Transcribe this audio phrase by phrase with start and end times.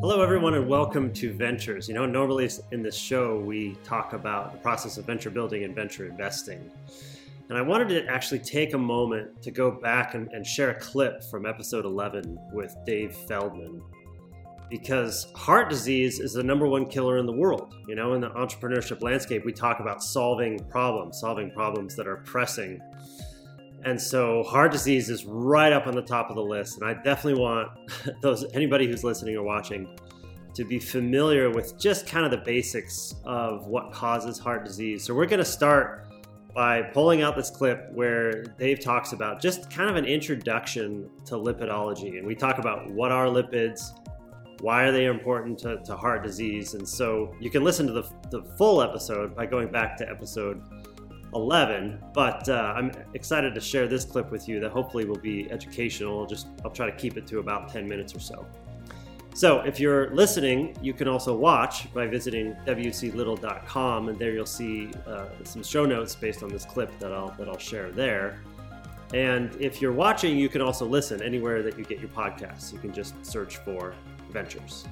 [0.00, 1.86] Hello, everyone, and welcome to Ventures.
[1.86, 5.74] You know, normally in this show, we talk about the process of venture building and
[5.74, 6.70] venture investing.
[7.50, 10.80] And I wanted to actually take a moment to go back and, and share a
[10.80, 13.82] clip from episode 11 with Dave Feldman.
[14.70, 17.74] Because heart disease is the number one killer in the world.
[17.86, 22.22] You know, in the entrepreneurship landscape, we talk about solving problems, solving problems that are
[22.24, 22.80] pressing
[23.84, 26.80] and so heart disease is right up on the top of the list.
[26.80, 27.70] And I definitely want
[28.22, 29.96] those anybody who's listening or watching
[30.54, 35.04] to be familiar with just kind of the basics of what causes heart disease.
[35.04, 36.12] So we're going to start
[36.54, 41.36] by pulling out this clip where Dave talks about just kind of an introduction to
[41.36, 42.18] lipidology.
[42.18, 43.92] And we talk about what are lipids,
[44.60, 46.74] why are they important to, to heart disease.
[46.74, 50.62] And so you can listen to the, the full episode by going back to episode
[51.34, 55.50] 11 but uh, i'm excited to share this clip with you that hopefully will be
[55.50, 56.26] educational.
[56.26, 58.46] Just i'll try to keep it to about 10 minutes or so.
[59.34, 64.90] So if you're listening you can also watch by visiting wclittle.com and there you'll see
[65.06, 68.40] uh, some show notes based on this clip that i'll that i'll share there.
[69.12, 72.72] And if you're watching you can also listen anywhere that you get your podcasts.
[72.72, 73.94] You can just search for
[74.30, 74.84] ventures.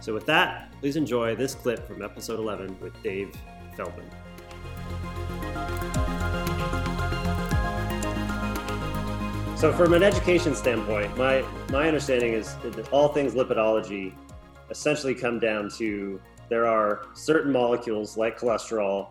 [0.00, 3.34] So with that please enjoy this clip from episode 11 with dave
[3.76, 4.10] feldman
[9.62, 14.12] so, from an education standpoint, my my understanding is that all things lipidology
[14.70, 19.10] essentially come down to there are certain molecules like cholesterol,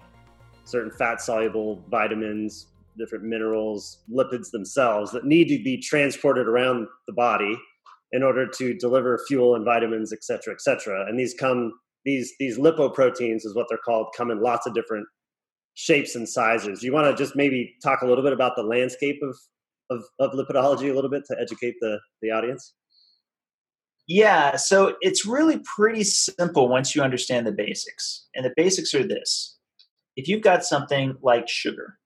[0.65, 7.13] certain fat soluble vitamins, different minerals, lipids themselves that need to be transported around the
[7.13, 7.57] body
[8.11, 11.07] in order to deliver fuel and vitamins, et cetera, et cetera.
[11.07, 11.71] And these come
[12.03, 15.07] these these lipoproteins is what they're called come in lots of different
[15.75, 16.83] shapes and sizes.
[16.83, 19.37] You want to just maybe talk a little bit about the landscape of,
[19.91, 22.73] of, of lipidology a little bit to educate the, the audience?
[24.07, 28.27] Yeah, so it's really pretty simple once you understand the basics.
[28.35, 29.57] And the basics are this
[30.17, 31.97] if you've got something like sugar,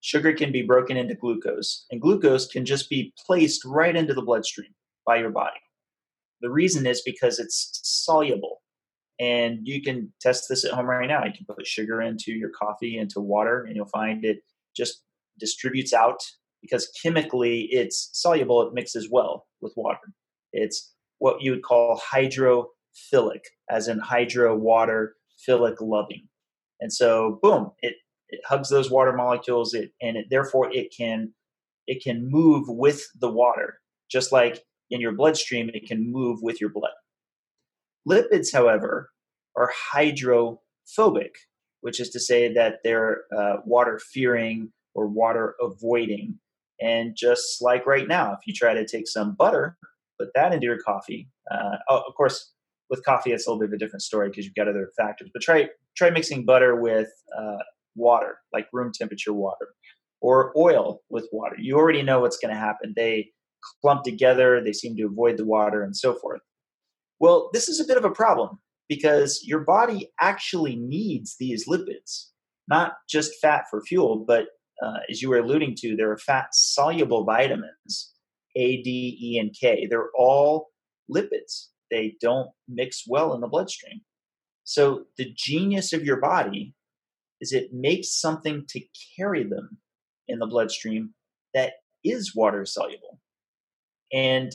[0.00, 4.22] sugar can be broken into glucose, and glucose can just be placed right into the
[4.22, 4.74] bloodstream
[5.06, 5.60] by your body.
[6.42, 8.62] The reason is because it's soluble.
[9.18, 11.24] And you can test this at home right now.
[11.24, 14.40] You can put sugar into your coffee, into water, and you'll find it
[14.76, 15.02] just
[15.38, 16.22] distributes out
[16.62, 20.12] because chemically it's soluble, it mixes well with water.
[20.52, 23.40] It's what you would call hydrophilic,
[23.70, 25.14] as in hydro water,
[25.46, 26.28] philic loving.
[26.80, 27.94] And so, boom, it,
[28.28, 31.32] it hugs those water molecules, it, and it, therefore it can
[31.86, 33.78] it can move with the water,
[34.10, 36.90] just like in your bloodstream, it can move with your blood.
[38.08, 39.10] Lipids, however,
[39.56, 41.34] are hydrophobic,
[41.80, 46.38] which is to say that they're uh, water fearing or water avoiding.
[46.80, 49.76] And just like right now, if you try to take some butter,
[50.18, 52.52] put that into your coffee, uh, oh, of course,
[52.90, 55.30] with coffee, it's a little bit of a different story because you've got other factors.
[55.32, 57.58] But try try mixing butter with uh,
[57.94, 59.68] water, like room temperature water,
[60.20, 61.56] or oil with water.
[61.58, 62.92] You already know what's going to happen.
[62.94, 63.30] They
[63.82, 64.62] clump together.
[64.62, 66.42] They seem to avoid the water, and so forth.
[67.18, 72.26] Well, this is a bit of a problem because your body actually needs these lipids,
[72.68, 74.46] not just fat for fuel, but
[74.84, 78.12] uh, as you were alluding to, there are fat soluble vitamins,
[78.56, 79.86] A, D, E, and K.
[79.88, 80.68] They're all
[81.10, 81.68] lipids.
[81.90, 84.00] They don't mix well in the bloodstream.
[84.64, 86.74] So the genius of your body
[87.40, 88.80] is it makes something to
[89.16, 89.78] carry them
[90.28, 91.14] in the bloodstream
[91.54, 93.20] that is water soluble.
[94.12, 94.52] And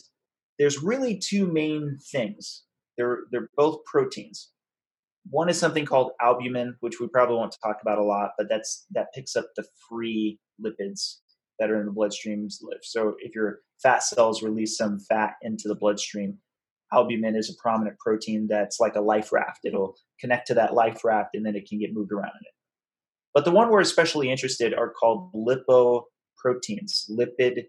[0.59, 2.63] there's really two main things.
[2.97, 4.50] They're they're both proteins.
[5.29, 8.85] One is something called albumin, which we probably won't talk about a lot, but that's
[8.91, 11.17] that picks up the free lipids
[11.59, 12.61] that are in the bloodstream's.
[12.81, 16.39] So if your fat cells release some fat into the bloodstream,
[16.91, 19.59] albumin is a prominent protein that's like a life raft.
[19.63, 22.55] It'll connect to that life raft and then it can get moved around in it.
[23.33, 27.65] But the one we're especially interested are called lipoproteins, lipid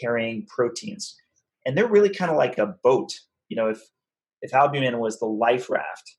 [0.00, 1.16] carrying proteins
[1.64, 3.12] and they're really kind of like a boat.
[3.48, 3.80] You know, if
[4.40, 6.16] if albumin was the life raft,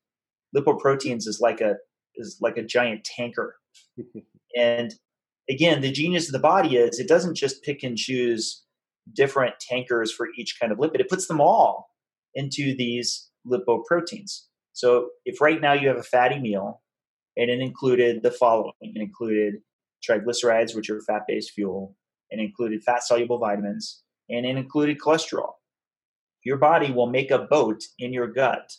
[0.56, 1.76] lipoproteins is like a
[2.16, 3.56] is like a giant tanker.
[4.56, 4.94] and
[5.48, 8.64] again, the genius of the body is it doesn't just pick and choose
[9.12, 11.00] different tankers for each kind of lipid.
[11.00, 11.90] It puts them all
[12.34, 14.42] into these lipoproteins.
[14.72, 16.82] So if right now you have a fatty meal
[17.36, 19.54] and it included the following, it included
[20.08, 21.96] triglycerides, which are fat-based fuel,
[22.30, 25.52] and included fat-soluble vitamins, and it included cholesterol.
[26.44, 28.70] Your body will make a boat in your gut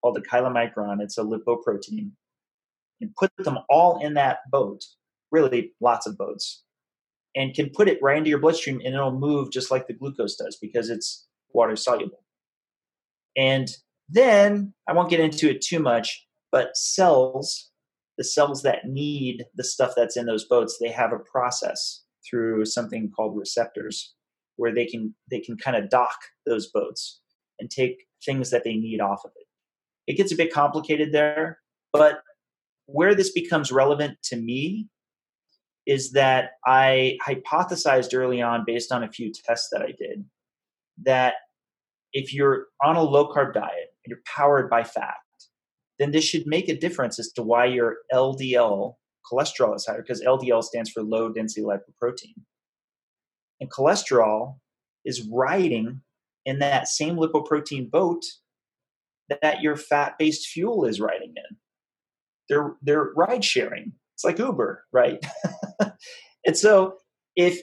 [0.00, 1.00] called the chylomicron.
[1.00, 2.10] It's a lipoprotein,
[3.00, 4.84] and put them all in that boat.
[5.30, 6.62] Really, lots of boats,
[7.36, 10.36] and can put it right into your bloodstream, and it'll move just like the glucose
[10.36, 12.22] does because it's water soluble.
[13.36, 13.68] And
[14.08, 17.70] Then I won't get into it too much, but cells,
[18.16, 22.64] the cells that need the stuff that's in those boats, they have a process through
[22.64, 24.14] something called receptors
[24.56, 27.20] where they can they can kind of dock those boats
[27.60, 29.46] and take things that they need off of it.
[30.08, 31.60] It gets a bit complicated there,
[31.92, 32.22] but
[32.86, 34.88] where this becomes relevant to me
[35.86, 40.24] is that I hypothesized early on, based on a few tests that I did,
[41.04, 41.34] that
[42.14, 45.14] if you're on a low carb diet and you're powered by fat,
[45.98, 48.94] then this should make a difference as to why your LDL
[49.30, 52.34] cholesterol is higher, because LDL stands for low density lipoprotein.
[53.60, 54.56] And cholesterol
[55.04, 56.00] is riding
[56.46, 58.24] in that same lipoprotein boat
[59.28, 61.56] that your fat based fuel is riding in.
[62.48, 63.92] They're, they're ride sharing.
[64.14, 65.24] It's like Uber, right?
[66.46, 66.96] and so
[67.36, 67.60] if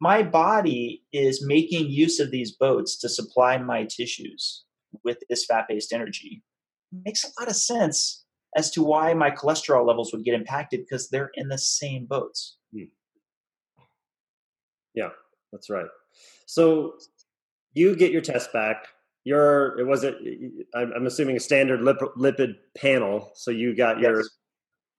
[0.00, 4.64] my body is making use of these boats to supply my tissues
[5.02, 6.42] with this fat based energy,
[7.04, 8.24] makes a lot of sense
[8.56, 12.56] as to why my cholesterol levels would get impacted because they're in the same boats.
[12.72, 12.84] Hmm.
[14.94, 15.08] Yeah,
[15.52, 15.88] that's right.
[16.46, 16.94] So
[17.72, 18.86] you get your test back.
[19.24, 20.16] Your it was it.
[20.74, 23.32] I'm assuming a standard lipid panel.
[23.34, 24.22] So you got your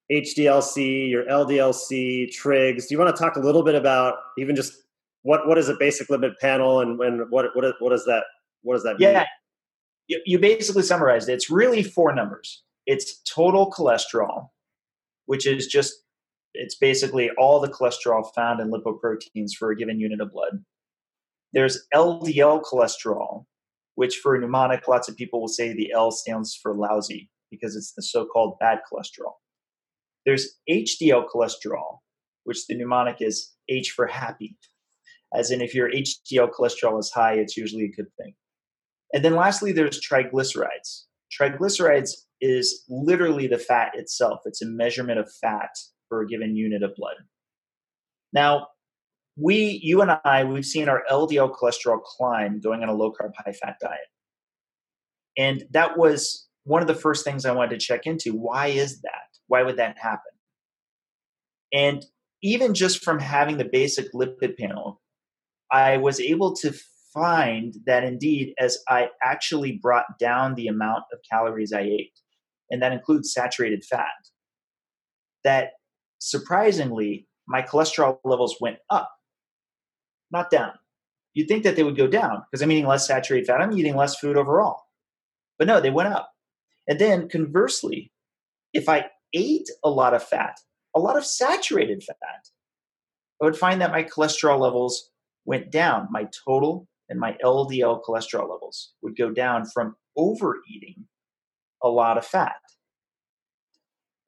[0.10, 0.36] yes.
[0.38, 2.88] HDLC, your LDLC, trigs.
[2.88, 4.74] Do you want to talk a little bit about even just
[5.22, 8.24] what what is a basic lipid panel and, and what what what is that
[8.63, 9.12] what does that mean?
[9.12, 9.25] Yeah,
[10.07, 11.33] you, you basically summarized it.
[11.33, 12.63] It's really four numbers.
[12.86, 14.50] It's total cholesterol,
[15.25, 15.94] which is just
[16.54, 20.63] it's basically all the cholesterol found in lipoproteins for a given unit of blood.
[21.54, 23.45] There's LDL cholesterol,
[23.95, 27.75] which for a mnemonic, lots of people will say the L stands for lousy because
[27.75, 29.33] it's the so called bad cholesterol.
[30.25, 32.00] There's HDL cholesterol,
[32.44, 34.57] which the mnemonic is H for happy,
[35.33, 38.33] as in if your HDL cholesterol is high, it's usually a good thing.
[39.13, 41.03] And then lastly, there's triglycerides.
[41.39, 42.12] Triglycerides
[42.42, 45.69] is literally the fat itself, it's a measurement of fat
[46.09, 47.15] for a given unit of blood.
[48.33, 48.68] Now,
[49.38, 53.32] we, you and I, we've seen our LDL cholesterol climb going on a low carb,
[53.38, 54.00] high fat diet.
[55.38, 58.32] And that was one of the first things I wanted to check into.
[58.32, 59.28] Why is that?
[59.48, 60.32] Why would that happen?
[61.74, 62.06] And
[62.42, 65.02] even just from having the basic lipid panel,
[65.72, 66.74] I was able to
[67.14, 72.20] find that indeed, as I actually brought down the amount of calories I ate,
[72.70, 74.08] and that includes saturated fat,
[75.44, 75.72] that
[76.20, 79.12] surprisingly, my cholesterol levels went up
[80.31, 80.74] not down.
[81.33, 83.62] You'd think that they would go down because I'm eating less saturated fat.
[83.62, 84.83] I'm eating less food overall.
[85.60, 86.31] But no, they went up.
[86.88, 88.12] And then conversely,
[88.74, 90.60] if I ate a lot of fat,
[90.95, 92.18] a lot of saturated fat,
[93.42, 95.10] I would find that my cholesterol levels
[95.45, 96.07] went down.
[96.10, 101.06] My total and my LDL cholesterol levels would go down from overeating
[101.83, 102.56] a lot of fat.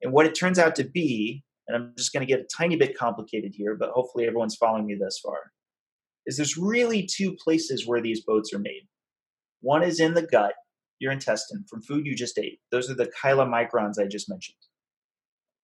[0.02, 2.76] And what it turns out to be, and I'm just going to get a tiny
[2.76, 5.52] bit complicated here, but hopefully everyone's following me thus far
[6.28, 8.86] is there's really two places where these boats are made.
[9.62, 10.52] One is in the gut,
[11.00, 12.60] your intestine, from food you just ate.
[12.70, 14.58] Those are the chylomicrons I just mentioned.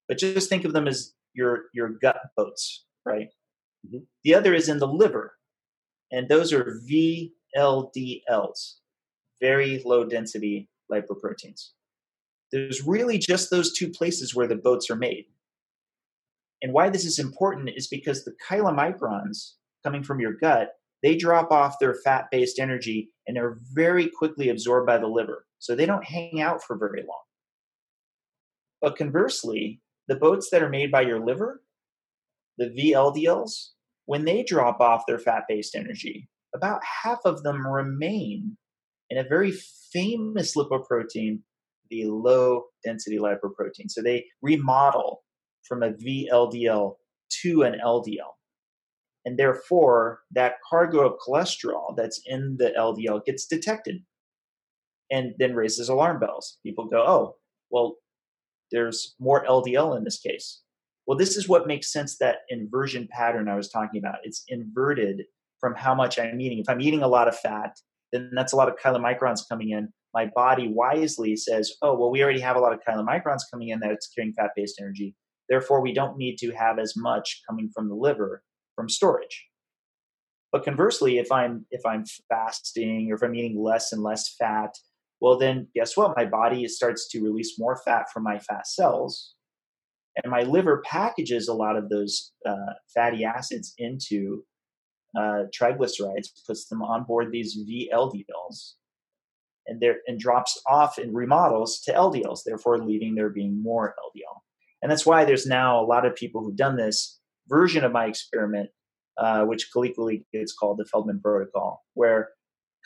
[0.08, 3.28] But just think of them as your, your gut boats, right?
[3.86, 4.04] Mm-hmm.
[4.24, 5.34] The other is in the liver,
[6.10, 8.74] and those are VLDLs,
[9.42, 11.70] very low density lipoproteins.
[12.52, 15.26] There's really just those two places where the boats are made.
[16.62, 19.54] And why this is important is because the chylomicrons
[19.84, 20.70] coming from your gut,
[21.02, 25.44] they drop off their fat based energy and are very quickly absorbed by the liver.
[25.58, 27.22] So they don't hang out for very long.
[28.80, 31.62] But conversely, the boats that are made by your liver,
[32.58, 33.70] the VLDLs,
[34.06, 38.56] when they drop off their fat based energy, about half of them remain
[39.10, 39.52] in a very
[39.92, 41.40] famous lipoprotein,
[41.90, 43.88] the low density lipoprotein.
[43.88, 45.22] So they remodel
[45.62, 46.94] from a VLDL
[47.42, 48.32] to an LDL.
[49.24, 54.02] And therefore, that cargo of cholesterol that's in the LDL gets detected
[55.10, 56.58] and then raises alarm bells.
[56.62, 57.36] People go, oh,
[57.70, 57.96] well,
[58.70, 60.60] there's more LDL in this case.
[61.06, 64.18] Well, this is what makes sense that inversion pattern I was talking about.
[64.24, 65.24] It's inverted
[65.60, 66.58] from how much I'm eating.
[66.58, 67.76] If I'm eating a lot of fat,
[68.12, 69.88] then that's a lot of chylomicrons coming in.
[70.14, 73.80] My body wisely says, oh, well, we already have a lot of chylomicrons coming in
[73.80, 75.14] that it's carrying fat based energy.
[75.48, 78.42] Therefore, we don't need to have as much coming from the liver
[78.74, 79.46] from storage.
[80.52, 84.70] But conversely, if I'm if I'm fasting or if I'm eating less and less fat,
[85.20, 86.16] well then guess what?
[86.16, 89.34] My body starts to release more fat from my fat cells,
[90.22, 94.44] and my liver packages a lot of those uh, fatty acids into
[95.18, 98.74] uh, triglycerides, puts them on board these VLDLs,
[99.66, 104.40] and there and drops off and remodels to LDLs, therefore leaving there being more LDL.
[104.82, 108.06] And that's why there's now a lot of people who've done this version of my
[108.06, 108.70] experiment,
[109.18, 112.30] uh, which colloquially is called the Feldman protocol, where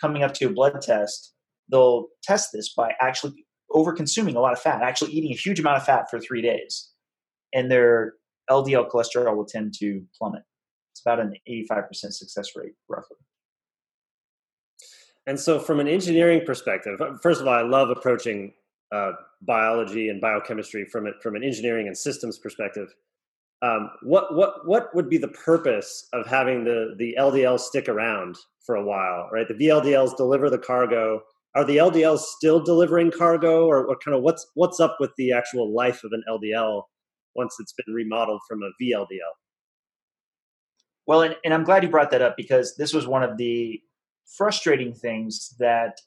[0.00, 1.34] coming up to a blood test,
[1.70, 5.60] they'll test this by actually over consuming a lot of fat, actually eating a huge
[5.60, 6.90] amount of fat for three days,
[7.52, 8.14] and their
[8.50, 10.42] LDL cholesterol will tend to plummet.
[10.92, 13.16] It's about an 85% success rate, roughly.
[15.26, 18.54] And so, from an engineering perspective, first of all, I love approaching
[18.90, 19.12] uh,
[19.42, 22.88] biology and biochemistry from it from an engineering and systems perspective.
[23.60, 28.36] Um, what what what would be the purpose of having the the LDLs stick around
[28.64, 29.28] for a while?
[29.32, 31.22] Right, the VLDLs deliver the cargo.
[31.56, 35.32] Are the LDLs still delivering cargo, or what kind of what's what's up with the
[35.32, 36.82] actual life of an LDL
[37.34, 39.34] once it's been remodeled from a VLDL?
[41.06, 43.80] Well, and, and I'm glad you brought that up because this was one of the
[44.36, 45.98] frustrating things that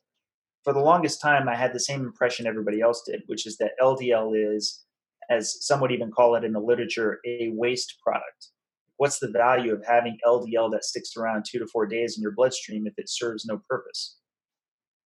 [0.63, 3.71] for the longest time I had the same impression everybody else did, which is that
[3.81, 4.83] LDL is,
[5.31, 8.49] as some would even call it in the literature, a waste product.
[8.97, 12.33] What's the value of having LDL that sticks around two to four days in your
[12.33, 14.17] bloodstream if it serves no purpose?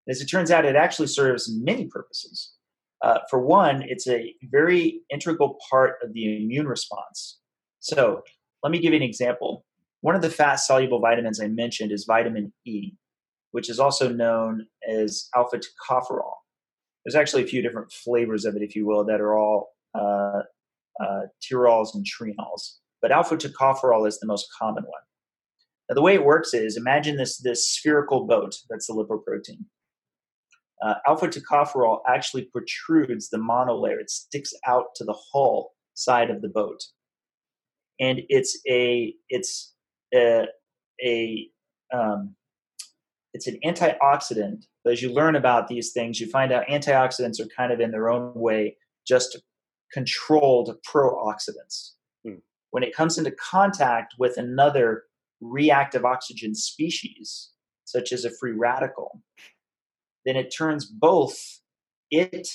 [0.10, 2.54] As it turns out, it actually serves many purposes.
[3.02, 7.40] Uh, for one, it's a very integral part of the immune response.
[7.80, 8.24] So,
[8.64, 9.64] let me give you an example.
[10.02, 12.94] One of the fat soluble vitamins I mentioned is vitamin E
[13.56, 16.34] which is also known as alpha tocopherol.
[17.06, 20.42] There's actually a few different flavors of it, if you will, that are all uh,
[21.02, 25.02] uh, terols and trinols, But alpha tocopherol is the most common one.
[25.90, 29.66] Now, the way it works is imagine this, this spherical boat that's the lipoprotein.
[30.82, 36.42] Uh, alpha tocopherol actually protrudes the monolayer, it sticks out to the hull side of
[36.42, 36.82] the boat.
[38.00, 39.74] And it's a, it's
[40.14, 40.48] a,
[41.04, 41.50] a
[41.94, 42.36] um,
[43.34, 44.66] it's an antioxidant.
[44.84, 47.92] But as you learn about these things, you find out antioxidants are kind of in
[47.92, 49.38] their own way just
[49.92, 51.92] controlled pro-oxidants.
[52.26, 52.40] Hmm.
[52.72, 55.04] When it comes into contact with another
[55.42, 57.52] reactive oxygen species,
[57.86, 59.22] such as a free radical,
[60.26, 61.62] then it turns both
[62.12, 62.48] it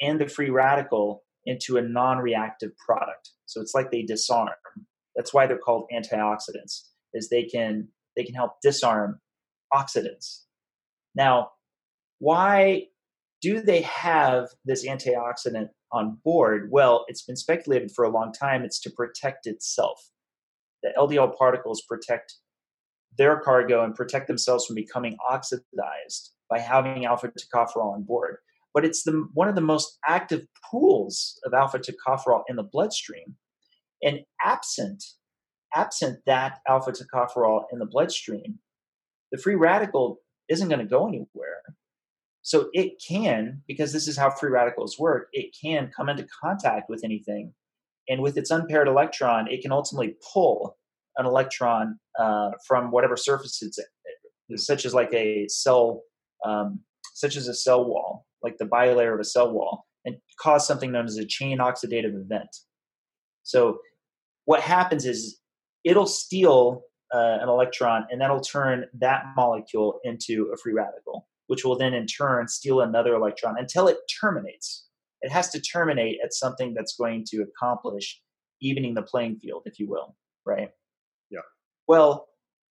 [0.00, 3.30] and the free radical into a non-reactive product.
[3.46, 4.50] So it's like they disarm.
[5.14, 6.82] That's why they're called antioxidants,
[7.14, 9.20] is they can they can help disarm
[9.72, 10.42] oxidants.
[11.14, 11.50] Now,
[12.18, 12.86] why
[13.46, 16.68] do they have this antioxidant on board?
[16.72, 20.10] Well, it's been speculated for a long time it's to protect itself.
[20.82, 22.34] The LDL particles protect
[23.16, 28.38] their cargo and protect themselves from becoming oxidized by having alpha tocopherol on board.
[28.74, 33.36] But it's the, one of the most active pools of alpha tocopherol in the bloodstream.
[34.02, 35.04] And absent,
[35.72, 38.58] absent that alpha tocopherol in the bloodstream,
[39.30, 41.62] the free radical isn't going to go anywhere.
[42.46, 46.88] So it can, because this is how free radicals work, it can come into contact
[46.88, 47.52] with anything.
[48.08, 50.76] And with its unpaired electron, it can ultimately pull
[51.16, 53.80] an electron uh, from whatever surface it's
[54.48, 56.02] in, such as like a cell,
[56.44, 56.78] um,
[57.14, 60.92] such as a cell wall, like the bilayer of a cell wall, and cause something
[60.92, 62.54] known as a chain oxidative event.
[63.42, 63.80] So
[64.44, 65.40] what happens is
[65.82, 71.64] it'll steal uh, an electron, and that'll turn that molecule into a free radical, which
[71.64, 74.86] will then in turn steal another electron until it terminates.
[75.22, 78.20] It has to terminate at something that's going to accomplish
[78.60, 80.70] evening the playing field, if you will, right?
[81.30, 81.40] Yeah.
[81.88, 82.28] Well,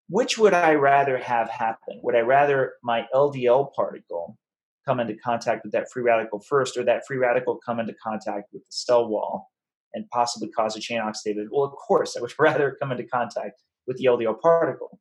[0.09, 1.99] which would I rather have happen?
[2.03, 4.37] Would I rather my LDL particle
[4.85, 8.49] come into contact with that free radical first, or that free radical come into contact
[8.51, 9.49] with the cell wall
[9.93, 11.47] and possibly cause a chain oxidative?
[11.51, 14.99] Well, of course, I would rather come into contact with the LDL particle.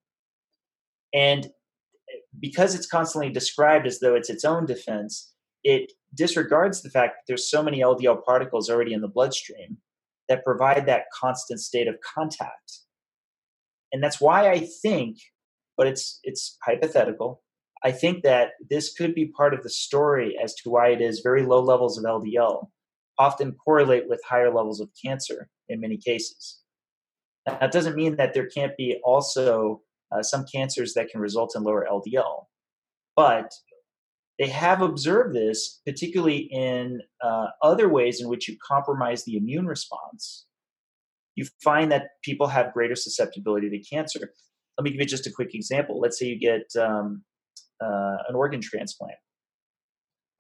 [1.13, 1.51] And
[2.39, 5.33] because it's constantly described as though it's its own defense,
[5.65, 9.79] it disregards the fact that there's so many LDL particles already in the bloodstream
[10.29, 12.81] that provide that constant state of contact.
[13.93, 15.19] And that's why I think,
[15.77, 17.43] but it's it's hypothetical.
[17.85, 21.21] I think that this could be part of the story as to why it is
[21.21, 22.69] very low levels of LDL
[23.19, 26.61] often correlate with higher levels of cancer in many cases.
[27.47, 29.83] That doesn't mean that there can't be also
[30.15, 32.45] uh, some cancers that can result in lower LDL,
[33.17, 33.53] but
[34.39, 39.67] they have observed this, particularly in uh, other ways in which you compromise the immune
[39.67, 40.47] response.
[41.35, 44.33] You find that people have greater susceptibility to cancer.
[44.79, 46.01] Let me give you just a quick example.
[46.01, 47.23] Let's say you get um,
[47.81, 49.15] uh, an organ transplant.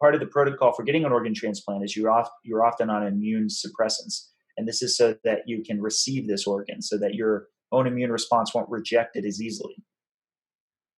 [0.00, 3.06] Part of the protocol for getting an organ transplant is you're, off, you're often on
[3.06, 4.30] immune suppressants.
[4.56, 8.12] And this is so that you can receive this organ, so that your own immune
[8.12, 9.76] response won't reject it as easily.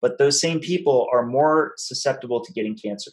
[0.03, 3.13] But those same people are more susceptible to getting cancer.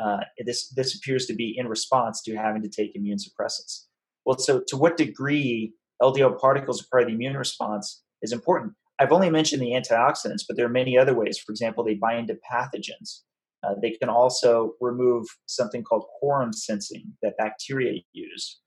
[0.00, 3.86] uh, this this appears to be in response to having to take immune suppressants.
[4.24, 8.74] Well, so to what degree LDL particles are part of the immune response is important.
[8.98, 11.38] I've only mentioned the antioxidants, but there are many other ways.
[11.38, 13.22] For example, they bind to pathogens.
[13.64, 18.60] Uh, they can also remove something called quorum sensing that bacteria use.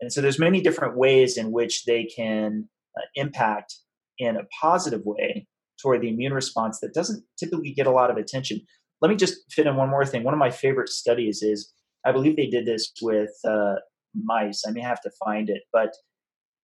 [0.00, 2.68] And so there's many different ways in which they can
[3.14, 3.74] impact
[4.18, 5.46] in a positive way
[5.80, 8.60] toward the immune response that doesn't typically get a lot of attention.
[9.00, 10.24] Let me just fit in one more thing.
[10.24, 11.72] One of my favorite studies is
[12.04, 13.76] I believe they did this with uh,
[14.14, 14.64] mice.
[14.66, 15.94] I may have to find it, but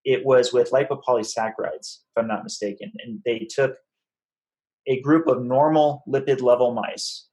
[0.04, 2.92] it was with lipopolysaccharides, if I'm not mistaken.
[3.04, 3.76] And they took
[4.86, 7.28] a group of normal lipid level mice,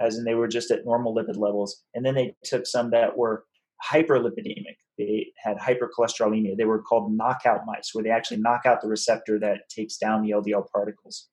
[0.00, 3.16] as in they were just at normal lipid levels, and then they took some that
[3.16, 3.44] were
[3.90, 4.71] hyperlipidemic.
[5.12, 6.56] They had hypercholesterolemia.
[6.56, 10.22] They were called knockout mice, where they actually knock out the receptor that takes down
[10.22, 11.28] the LDL particles.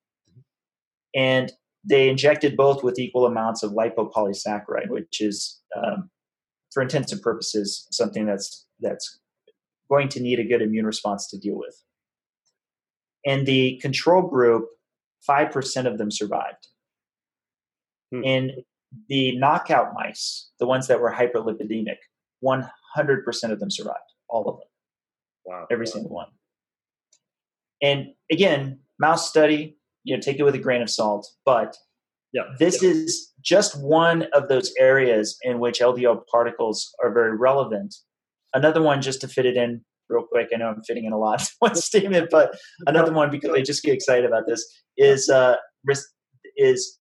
[1.15, 1.51] And
[1.83, 6.09] they injected both with equal amounts of lipopolysaccharide, which is, um,
[6.71, 9.19] for intensive purposes, something that's that's
[9.89, 11.81] going to need a good immune response to deal with.
[13.23, 14.67] In the control group,
[15.25, 16.67] five percent of them survived.
[18.11, 18.23] Hmm.
[18.23, 18.51] In
[19.07, 21.97] the knockout mice, the ones that were hyperlipidemic,
[22.43, 23.97] 100% of them survived,
[24.29, 24.67] all of them.
[25.45, 25.67] Wow.
[25.71, 25.91] Every wow.
[25.91, 26.27] single one.
[27.81, 31.77] And again, mouse study, you know, take it with a grain of salt, but
[32.33, 32.43] yeah.
[32.59, 32.89] this yeah.
[32.89, 37.95] is just one of those areas in which LDL particles are very relevant.
[38.53, 41.17] Another one, just to fit it in real quick, I know I'm fitting in a
[41.17, 44.65] lot one statement, but another one because I just get excited about this
[44.97, 45.55] is uh,
[46.57, 46.97] is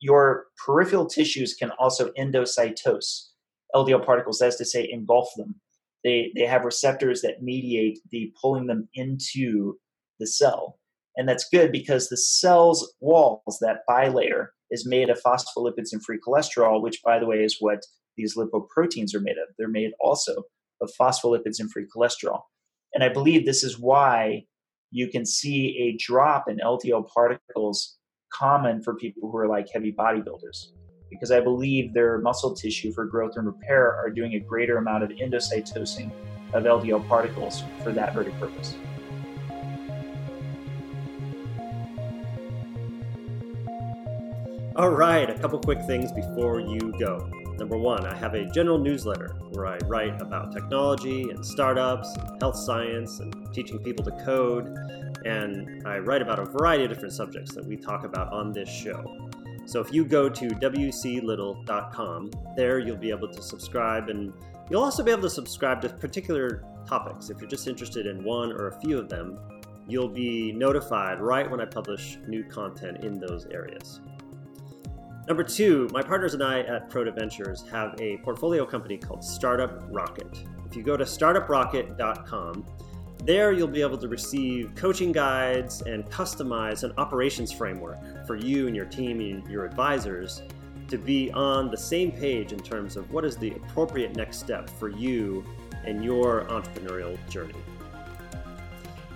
[0.00, 3.28] your peripheral tissues can also endocytose
[3.76, 5.56] LDL particles, as to say, engulf them.
[6.02, 9.74] They, they have receptors that mediate the pulling them into
[10.18, 10.78] the cell.
[11.16, 16.18] And that's good because the cell's walls, that bilayer, is made of phospholipids and free
[16.26, 17.80] cholesterol, which, by the way, is what
[18.16, 19.54] these lipoproteins are made of.
[19.58, 20.44] They're made also
[20.80, 22.42] of phospholipids and free cholesterol.
[22.94, 24.44] And I believe this is why
[24.90, 27.96] you can see a drop in LDL particles
[28.32, 30.68] common for people who are like heavy bodybuilders
[31.10, 35.04] because I believe their muscle tissue for growth and repair are doing a greater amount
[35.04, 36.10] of endocytosing
[36.52, 38.74] of LDL particles for that very purpose.
[44.76, 47.30] All right, a couple quick things before you go.
[47.58, 52.42] Number one, I have a general newsletter where I write about technology and startups, and
[52.42, 54.66] health science, and teaching people to code.
[55.24, 58.68] And I write about a variety of different subjects that we talk about on this
[58.68, 59.25] show.
[59.66, 64.32] So if you go to wclittle.com, there you'll be able to subscribe and
[64.70, 67.30] you'll also be able to subscribe to particular topics.
[67.30, 69.38] If you're just interested in one or a few of them,
[69.88, 74.00] you'll be notified right when I publish new content in those areas.
[75.26, 79.82] Number two, my partners and I at Proto Ventures have a portfolio company called Startup
[79.88, 80.44] Rocket.
[80.64, 82.64] If you go to startuprocket.com,
[83.24, 88.66] there, you'll be able to receive coaching guides and customize an operations framework for you
[88.66, 90.42] and your team and your advisors
[90.88, 94.70] to be on the same page in terms of what is the appropriate next step
[94.70, 95.44] for you
[95.84, 97.54] and your entrepreneurial journey.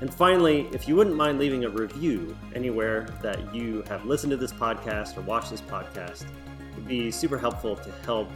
[0.00, 4.36] And finally, if you wouldn't mind leaving a review anywhere that you have listened to
[4.36, 8.28] this podcast or watched this podcast, it would be super helpful to help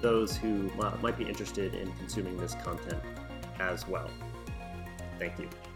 [0.00, 0.68] those who
[1.00, 3.00] might be interested in consuming this content
[3.60, 4.10] as well.
[5.22, 5.71] Thank you.